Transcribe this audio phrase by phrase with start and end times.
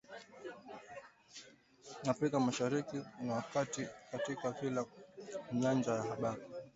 [2.11, 4.85] Afrika Mashariki na Kati katika kila
[5.53, 6.41] nyanja ya habari